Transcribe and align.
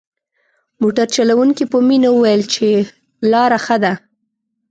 موټر 0.81 1.07
چلوونکي 1.15 1.63
په 1.71 1.77
مينه 1.87 2.09
وويل 2.13 2.41
چې 2.53 2.67
لاره 3.31 3.57
ښه 3.65 3.77
ده. 3.83 3.93